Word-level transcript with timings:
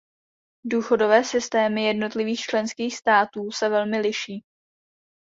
Důchodové 0.63 1.23
systémy 1.23 1.83
jednotlivých 1.83 2.39
členských 2.39 2.97
států 2.97 3.51
se 3.51 3.69
velmi 3.69 3.99
liší. 4.01 4.43